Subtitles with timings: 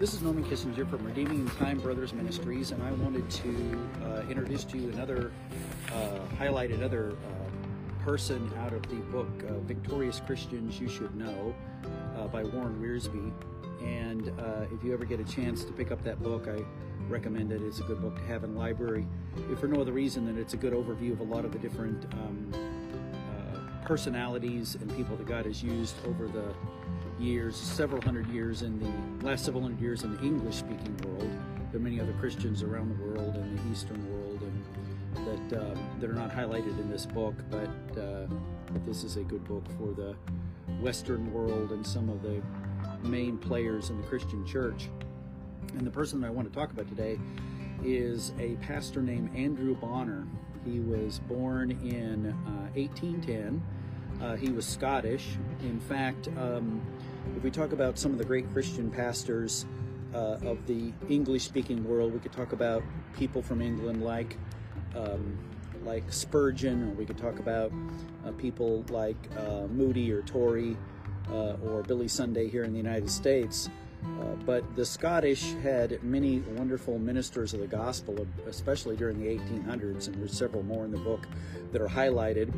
[0.00, 4.64] This is Norman Kissinger from Redeeming Time Brothers Ministries, and I wanted to uh, introduce
[4.64, 5.30] to you another,
[5.92, 11.54] uh, highlight another uh, person out of the book uh, Victorious Christians You Should Know
[12.16, 13.30] uh, by Warren Wiersbe.
[13.82, 16.64] And uh, if you ever get a chance to pick up that book, I
[17.10, 17.60] recommend it.
[17.60, 19.06] It's a good book to have in the library,
[19.52, 21.58] if for no other reason than it's a good overview of a lot of the
[21.58, 22.54] different um,
[23.84, 26.54] personalities and people that God has used over the
[27.20, 31.30] years, several hundred years in the last several hundred years in the English speaking world.
[31.70, 34.60] There are many other Christians around the world in the Eastern world and
[35.26, 38.26] that um, that are not highlighted in this book, but, uh,
[38.86, 40.14] this is a good book for the
[40.80, 42.40] Western world and some of the
[43.02, 44.88] main players in the Christian church.
[45.76, 47.18] And the person that I want to talk about today
[47.84, 50.24] is a pastor named Andrew Bonar.
[50.64, 53.62] He was born in uh, 1810.
[54.20, 55.36] Uh, he was Scottish.
[55.62, 56.80] In fact, um,
[57.36, 59.66] if we talk about some of the great Christian pastors
[60.14, 62.82] uh, of the English-speaking world, we could talk about
[63.16, 64.36] people from England like
[64.94, 65.38] um,
[65.84, 67.72] like Spurgeon, or we could talk about
[68.26, 70.76] uh, people like uh, Moody or Torrey
[71.30, 73.70] uh, or Billy Sunday here in the United States.
[74.02, 80.06] Uh, but the Scottish had many wonderful ministers of the gospel, especially during the 1800s,
[80.06, 81.26] and there's several more in the book
[81.72, 82.52] that are highlighted.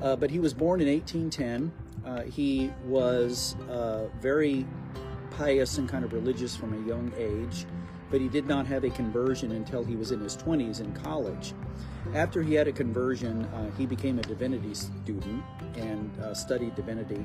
[0.00, 1.72] Uh, but he was born in 1810.
[2.04, 4.66] Uh, he was uh, very
[5.30, 7.66] pious and kind of religious from a young age,
[8.10, 11.54] but he did not have a conversion until he was in his 20s in college.
[12.14, 15.44] After he had a conversion, uh, he became a divinity student
[15.76, 17.24] and uh, studied divinity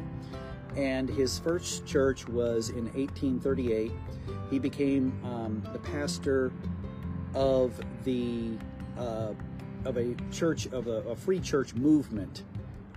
[0.76, 3.92] and his first church was in 1838.
[4.50, 6.52] He became um, the pastor
[7.34, 8.58] of the
[8.98, 9.34] uh,
[9.86, 12.44] of a church of a, a, free church movement,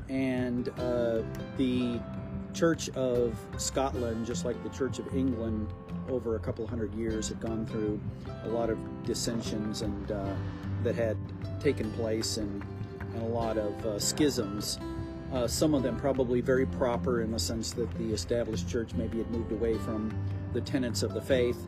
[0.09, 1.23] and uh,
[1.57, 2.01] the
[2.55, 5.69] Church of Scotland, just like the Church of England,
[6.09, 8.01] over a couple hundred years, had gone through
[8.45, 10.35] a lot of dissensions and uh,
[10.83, 11.17] that had
[11.61, 12.65] taken place and,
[13.15, 14.79] and a lot of uh, schisms
[15.33, 19.19] uh, some of them probably very proper in the sense that the established church maybe
[19.19, 20.15] had moved away from
[20.55, 21.67] the tenets of the faith,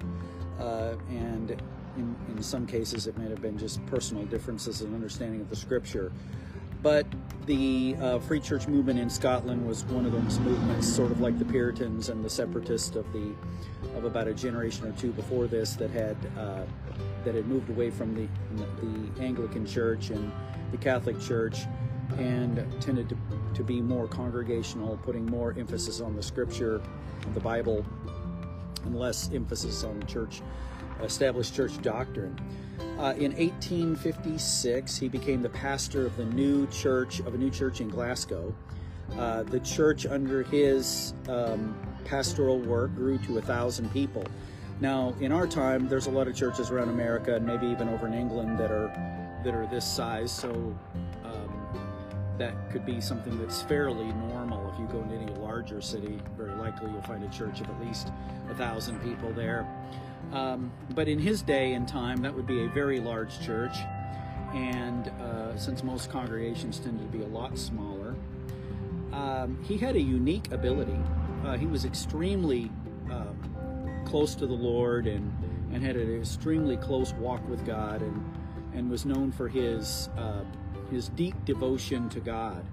[0.59, 1.51] uh, and
[1.97, 5.57] in, in some cases it may have been just personal differences in understanding of the
[5.57, 6.11] scripture.
[6.83, 7.07] But
[7.47, 11.39] the uh, free church movement in Scotland was one of those movements, sort of like
[11.39, 13.35] the Puritans and the Separatists of the
[13.97, 16.63] of about a generation or two before this, that had uh,
[17.25, 18.29] that had moved away from the
[18.81, 20.33] the Anglican Church and
[20.71, 21.67] the Catholic Church
[22.19, 23.17] and tended to,
[23.55, 26.81] to be more congregational, putting more emphasis on the scripture,
[27.35, 27.85] the Bible,
[28.85, 30.43] and less emphasis on the church,
[31.05, 32.39] established church doctrine.
[32.99, 37.81] Uh, in 1856, he became the pastor of the new church of a new church
[37.81, 38.55] in Glasgow.
[39.19, 41.75] Uh, the church under his um,
[42.05, 44.25] pastoral work grew to a thousand people.
[44.81, 48.07] Now, in our time, there's a lot of churches around America and maybe even over
[48.07, 48.89] in England that are
[49.45, 50.31] that are this size.
[50.31, 50.75] So
[52.41, 54.60] that could be something that's fairly normal.
[54.73, 57.81] If you go into any larger city, very likely you'll find a church of at
[57.81, 58.13] least
[58.51, 59.67] a thousand people there.
[60.33, 63.77] Um, but in his day and time, that would be a very large church.
[64.55, 68.15] And uh, since most congregations tended to be a lot smaller,
[69.13, 70.99] um, he had a unique ability.
[71.45, 72.71] Uh, he was extremely
[73.11, 75.33] um, close to the Lord and,
[75.73, 78.35] and had an extremely close walk with God and,
[78.75, 80.45] and was known for his uh,
[80.91, 82.65] his deep devotion to God.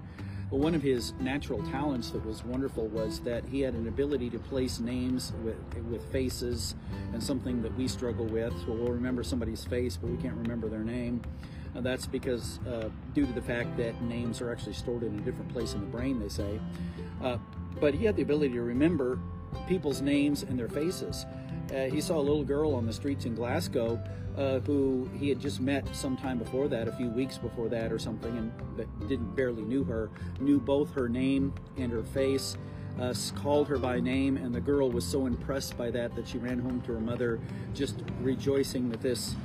[0.50, 4.30] But one of his natural talents that was wonderful was that he had an ability
[4.30, 5.56] to place names with,
[5.90, 6.74] with faces
[7.12, 8.52] and something that we struggle with.
[8.64, 11.20] So we'll remember somebody's face, but we can't remember their name.
[11.76, 15.20] Uh, that's because, uh, due to the fact that names are actually stored in a
[15.20, 16.58] different place in the brain, they say.
[17.22, 17.36] Uh,
[17.78, 19.18] but he had the ability to remember
[19.68, 21.26] people's names and their faces.
[21.74, 24.00] Uh, he saw a little girl on the streets in Glasgow
[24.38, 27.98] uh, who he had just met sometime before that, a few weeks before that or
[27.98, 32.56] something, and that didn't barely knew her, knew both her name and her face.
[33.00, 36.36] Uh, called her by name, and the girl was so impressed by that that she
[36.36, 37.38] ran home to her mother,
[37.72, 39.36] just rejoicing that this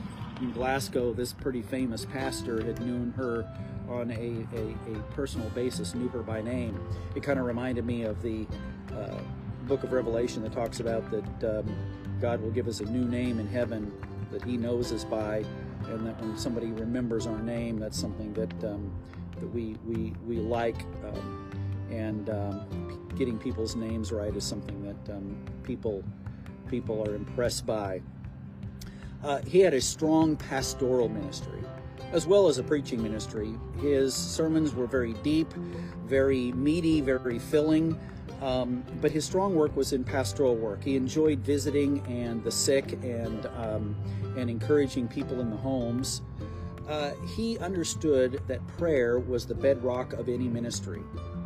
[0.42, 3.48] in Glasgow, this pretty famous pastor had known her
[3.88, 6.80] on a, a, a personal basis, knew her by name.
[7.16, 8.48] It kind of reminded me of the
[8.92, 9.20] uh,
[9.68, 11.76] book of Revelation that talks about that um,
[12.24, 13.92] God will give us a new name in heaven
[14.32, 15.44] that He knows us by,
[15.90, 18.94] and that when somebody remembers our name, that's something that um,
[19.42, 20.84] that we we we like.
[21.06, 21.52] Um,
[21.92, 26.02] and um, getting people's names right is something that um, people
[26.70, 28.02] people are impressed by.
[29.22, 31.60] Uh, he had a strong pastoral ministry.
[32.14, 33.54] as well as a preaching ministry.
[33.82, 35.52] His sermons were very deep,
[36.06, 38.00] very meaty, very filling.
[38.44, 40.84] Um, but his strong work was in pastoral work.
[40.84, 43.96] He enjoyed visiting and the sick and um,
[44.38, 46.22] and encouraging people in the homes.
[46.90, 51.02] Uh, he understood that prayer was the bedrock of any ministry,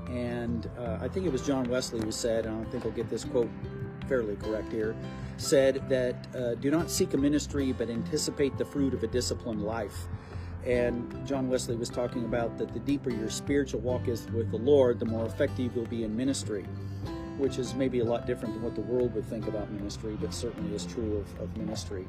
[0.07, 3.11] and uh, I think it was John Wesley who said, and I think I'll get
[3.11, 3.49] this quote
[4.07, 4.95] fairly correct here,
[5.37, 9.61] said that uh, do not seek a ministry, but anticipate the fruit of a disciplined
[9.61, 10.07] life.
[10.67, 14.57] And John Wesley was talking about that the deeper your spiritual walk is with the
[14.57, 16.65] Lord, the more effective you'll be in ministry,
[17.37, 20.33] which is maybe a lot different than what the world would think about ministry, but
[20.33, 22.05] certainly is true of, of ministry.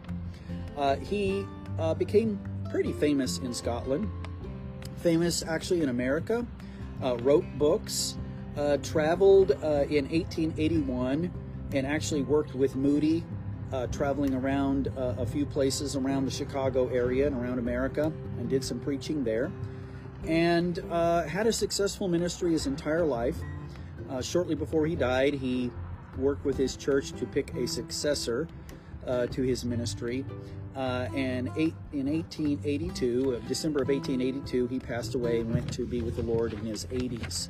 [0.76, 1.46] Uh, he
[1.78, 4.10] uh, became pretty famous in Scotland,
[4.96, 6.44] famous actually in America,
[7.00, 8.18] uh, wrote books,
[8.56, 11.32] uh, traveled uh, in 1881,
[11.74, 13.22] and actually worked with Moody
[13.72, 18.48] uh, traveling around uh, a few places around the Chicago area and around America and
[18.48, 19.50] did some preaching there.
[20.26, 23.36] And uh, had a successful ministry his entire life.
[24.10, 25.70] Uh, shortly before he died, he
[26.16, 28.48] worked with his church to pick a successor
[29.06, 30.24] uh, to his ministry.
[30.74, 36.00] Uh, and eight, in 1882, December of 1882, he passed away and went to be
[36.00, 37.48] with the Lord in his 80s.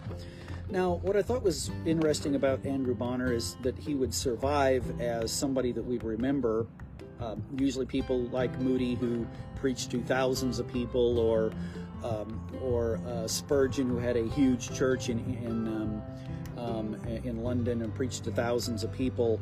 [0.70, 5.32] Now, what I thought was interesting about Andrew Bonar is that he would survive as
[5.32, 6.67] somebody that we remember.
[7.20, 9.26] Um, usually, people like Moody who
[9.56, 11.53] preached to thousands of people, or
[12.05, 16.03] um, or uh, Spurgeon who had a huge church in in, um,
[16.59, 16.94] um
[17.25, 19.41] in London and preached to thousands of people.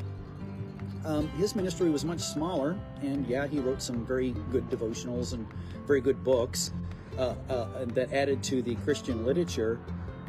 [1.04, 5.46] Um, his ministry was much smaller, and yeah, he wrote some very good devotionals and
[5.86, 6.72] very good books
[7.18, 9.80] uh, uh, that added to the Christian literature.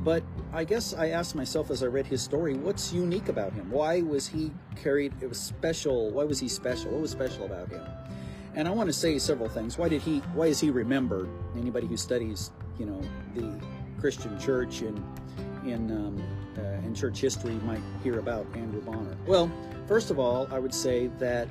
[0.01, 0.23] But
[0.53, 3.69] I guess I asked myself as I read his story, what's unique about him?
[3.71, 5.13] Why was he carried?
[5.21, 6.11] It was special.
[6.11, 6.91] Why was he special?
[6.91, 7.81] What was special about him?
[8.55, 9.77] And I want to say several things.
[9.77, 10.19] Why did he?
[10.33, 11.29] Why is he remembered?
[11.55, 13.01] Anybody who studies, you know,
[13.35, 13.59] the
[13.99, 15.03] Christian church and
[15.65, 16.23] in um,
[16.57, 19.15] uh, in church history might hear about Andrew Bonar.
[19.25, 19.51] Well,
[19.87, 21.47] first of all, I would say that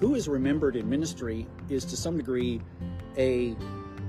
[0.00, 2.60] who is remembered in ministry is to some degree
[3.16, 3.56] a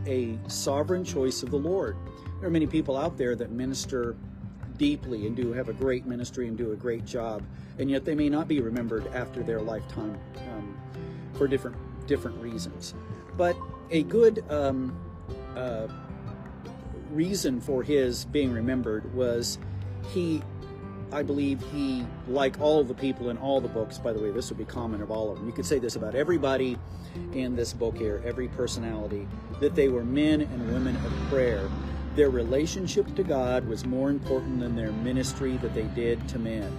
[0.08, 1.96] a sovereign choice of the Lord.
[2.40, 4.16] There are many people out there that minister
[4.78, 7.44] deeply and do have a great ministry and do a great job,
[7.80, 10.18] and yet they may not be remembered after their lifetime
[10.52, 10.78] um,
[11.34, 11.78] for different
[12.08, 12.94] different reasons.
[13.38, 13.56] But
[13.92, 14.98] a good um,
[15.56, 15.88] uh,
[17.12, 19.58] reason for his being remembered was
[20.10, 20.42] he
[21.14, 24.50] I believe he, like all the people in all the books, by the way, this
[24.50, 25.48] would be common of all of them.
[25.48, 26.78] You could say this about everybody
[27.34, 29.28] in this book here, every personality,
[29.60, 31.70] that they were men and women of prayer
[32.16, 36.72] their relationship to God was more important than their ministry that they did to men.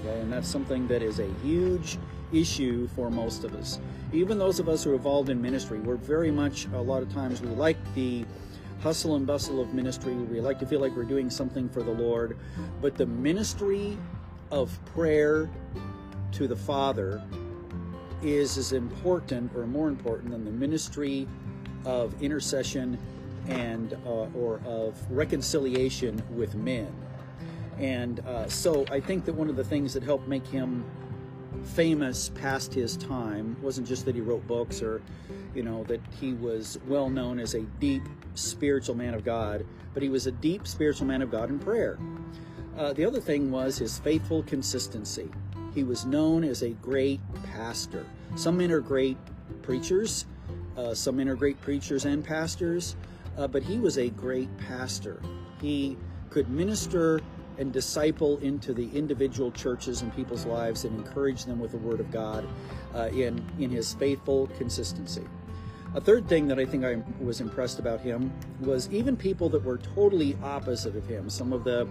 [0.00, 1.98] Okay, and that's something that is a huge
[2.32, 3.80] issue for most of us.
[4.12, 7.12] Even those of us who are involved in ministry, we're very much, a lot of
[7.12, 8.24] times, we like the
[8.82, 10.14] hustle and bustle of ministry.
[10.14, 12.36] We like to feel like we're doing something for the Lord.
[12.80, 13.98] But the ministry
[14.50, 15.50] of prayer
[16.32, 17.22] to the Father
[18.22, 21.28] is as important or more important than the ministry
[21.84, 22.98] of intercession
[23.46, 26.92] and uh, or of reconciliation with men.
[27.78, 30.84] And uh, so I think that one of the things that helped make him
[31.64, 35.02] famous past his time wasn't just that he wrote books or
[35.54, 38.02] you know that he was well known as a deep
[38.34, 41.98] spiritual man of God, but he was a deep spiritual man of God in prayer.
[42.76, 45.28] Uh, the other thing was his faithful consistency.
[45.74, 48.06] He was known as a great pastor.
[48.36, 49.16] Some men are great
[49.62, 50.26] preachers,
[50.76, 52.94] uh, some men are great preachers and pastors,
[53.36, 55.20] uh, but he was a great pastor.
[55.60, 55.96] He
[56.30, 57.20] could minister
[57.58, 62.00] and disciple into the individual churches and people's lives and encourage them with the Word
[62.00, 62.46] of God
[62.94, 65.24] uh, in, in his faithful consistency.
[65.94, 69.64] A third thing that I think I was impressed about him was even people that
[69.64, 71.30] were totally opposite of him.
[71.30, 71.88] Some of the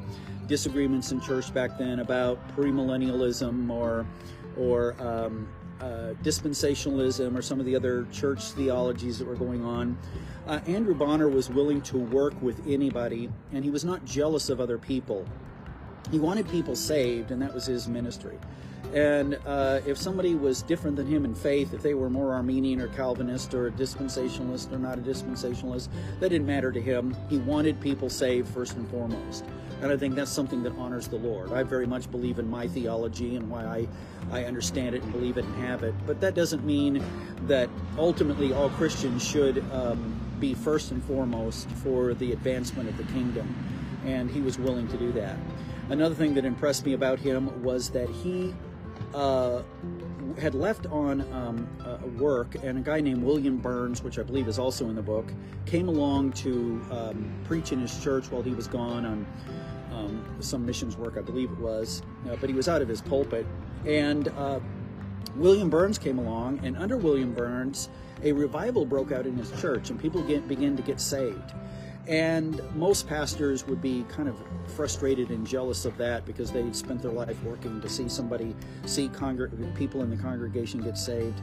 [0.47, 4.05] disagreements in church back then about premillennialism or
[4.55, 5.47] or um,
[5.79, 9.97] uh, dispensationalism or some of the other church theologies that were going on.
[10.47, 14.59] Uh, Andrew Bonar was willing to work with anybody, and he was not jealous of
[14.59, 15.27] other people.
[16.11, 18.37] He wanted people saved, and that was his ministry.
[18.93, 22.79] And uh, if somebody was different than him in faith, if they were more Arminian
[22.79, 27.15] or Calvinist or a dispensationalist or not a dispensationalist, that didn't matter to him.
[27.29, 29.43] He wanted people saved first and foremost.
[29.81, 31.51] And I think that's something that honors the Lord.
[31.51, 33.87] I very much believe in my theology and why I,
[34.31, 35.93] I understand it and believe it and have it.
[36.07, 37.03] But that doesn't mean
[37.45, 43.03] that ultimately all Christians should um, be first and foremost for the advancement of the
[43.13, 43.53] kingdom.
[44.05, 45.37] And he was willing to do that.
[45.89, 48.53] Another thing that impressed me about him was that he
[49.13, 49.61] uh,
[50.37, 54.47] had left on um, uh, work, and a guy named William Burns, which I believe
[54.47, 55.31] is also in the book,
[55.65, 59.25] came along to um, preach in his church while he was gone on
[59.93, 62.01] um, some missions work, I believe it was.
[62.29, 63.45] Uh, but he was out of his pulpit,
[63.85, 64.59] and uh,
[65.35, 67.89] William Burns came along, and under William Burns,
[68.23, 71.53] a revival broke out in his church, and people get, began to get saved.
[72.07, 77.01] And most pastors would be kind of frustrated and jealous of that because they'd spent
[77.01, 81.41] their life working to see somebody, see congreg- people in the congregation get saved.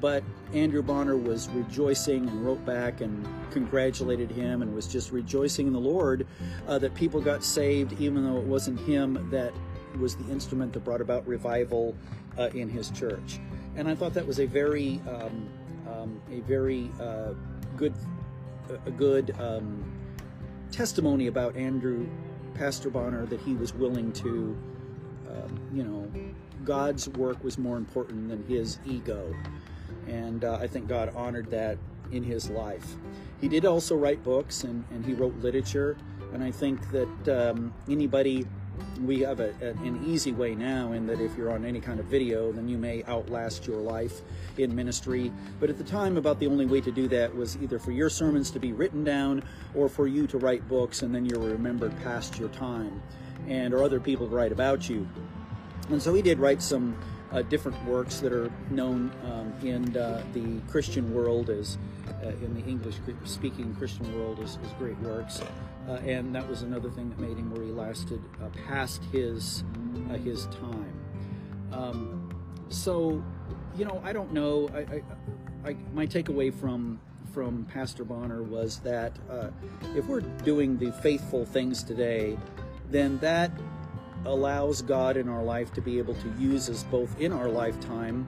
[0.00, 5.66] But Andrew Bonar was rejoicing and wrote back and congratulated him and was just rejoicing
[5.66, 6.26] in the Lord
[6.66, 9.52] uh, that people got saved, even though it wasn't him that
[9.98, 11.94] was the instrument that brought about revival
[12.38, 13.38] uh, in his church.
[13.76, 15.48] And I thought that was a very, um,
[15.88, 17.32] um, a very uh,
[17.76, 17.94] good,
[18.84, 19.82] a good um,
[20.76, 22.06] testimony about Andrew,
[22.52, 24.56] Pastor Bonar that he was willing to,
[25.30, 26.06] um, you know,
[26.64, 29.34] God's work was more important than his ego.
[30.06, 31.78] And uh, I think God honored that
[32.12, 32.96] in his life.
[33.40, 35.96] He did also write books and, and he wrote literature.
[36.34, 38.46] And I think that um, anybody
[39.00, 42.06] we have a, an easy way now in that if you're on any kind of
[42.06, 44.22] video, then you may outlast your life
[44.58, 45.32] in ministry.
[45.60, 48.10] But at the time, about the only way to do that was either for your
[48.10, 49.42] sermons to be written down
[49.74, 53.02] or for you to write books and then you're remembered past your time
[53.48, 55.06] and or other people to write about you.
[55.90, 56.96] And so he did write some
[57.32, 61.78] uh, different works that are known um, in uh, the Christian world as
[62.22, 65.40] uh, in the English speaking Christian world as, as great works.
[65.88, 69.64] Uh, and that was another thing that made him where he lasted uh, past his
[70.10, 70.92] uh, his time.
[71.72, 72.30] Um,
[72.68, 73.22] so,
[73.76, 74.68] you know, I don't know.
[74.74, 77.00] I, I, I, my takeaway from
[77.32, 79.18] from Pastor Bonar was that
[79.94, 82.38] if we're doing the faithful things today,
[82.90, 83.50] then that
[84.26, 88.26] allows God in our life to be able to use us both in our lifetime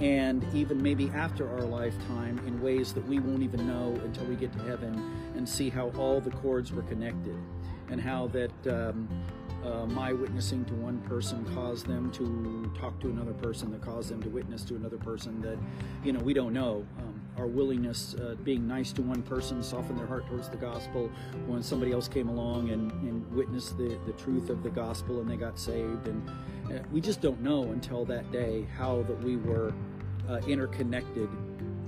[0.00, 4.36] and even maybe after our lifetime in ways that we won't even know until we
[4.36, 4.94] get to heaven
[5.36, 7.36] and see how all the chords were connected
[7.90, 9.08] and how that um,
[9.64, 14.10] uh, my witnessing to one person caused them to talk to another person that caused
[14.10, 15.58] them to witness to another person that
[16.04, 16.86] you know we don't know.
[16.98, 21.08] Um, our willingness uh, being nice to one person softened their heart towards the gospel.
[21.46, 25.30] When somebody else came along and, and witnessed the, the truth of the gospel and
[25.30, 26.28] they got saved and
[26.70, 29.72] uh, we just don't know until that day how that we were
[30.28, 31.28] uh, interconnected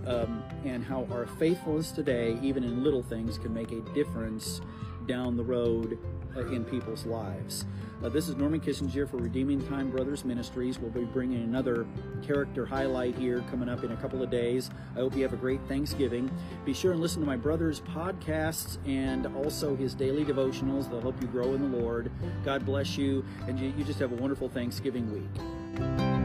[0.07, 4.61] um, and how our faithfulness today even in little things can make a difference
[5.07, 5.99] down the road
[6.37, 7.65] uh, in people's lives.
[8.03, 10.79] Uh, this is Norman Kissinger for Redeeming Time Brothers Ministries.
[10.79, 11.87] We'll be bringing another
[12.23, 14.71] character highlight here coming up in a couple of days.
[14.97, 16.31] I hope you have a great Thanksgiving.
[16.65, 20.89] Be sure and listen to my brother's podcasts and also his daily devotionals.
[20.89, 22.11] They'll help you grow in the Lord.
[22.43, 26.20] God bless you, and you, you just have a wonderful Thanksgiving week.